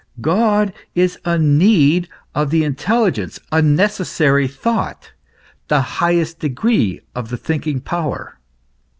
[0.21, 5.11] God is a need of the intelligence, a neces sary thought
[5.67, 8.39] the highest degree of the thinking power.